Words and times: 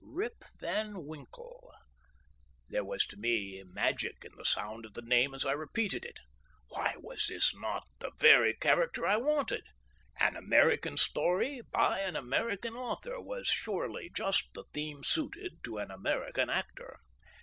Rip 0.03 0.43
Van 0.59 1.05
Winkle! 1.05 1.71
There 2.69 2.83
was 2.83 3.05
to 3.05 3.17
me 3.17 3.61
magic 3.63 4.25
in 4.25 4.31
the 4.35 4.43
sound 4.45 4.83
of 4.83 4.95
the 4.95 5.03
name 5.03 5.35
as 5.35 5.45
I 5.45 5.51
repeated 5.51 6.05
it. 6.05 6.17
Why, 6.69 6.95
was 6.97 7.29
not 7.53 7.83
this 7.85 7.89
the 7.99 8.11
very 8.17 8.55
character 8.55 9.05
I 9.05 9.17
wanted? 9.17 9.61
An 10.19 10.33
Ameri 10.33 10.81
can 10.81 10.97
story 10.97 11.61
by 11.69 11.99
an 11.99 12.15
American 12.15 12.73
author 12.73 13.21
was 13.21 13.45
surely 13.47 14.09
just 14.11 14.45
the 14.55 14.63
theme 14.73 15.03
suited 15.03 15.63
to 15.65 15.77
an 15.77 15.91
American 15.91 16.49
actor. 16.49 16.97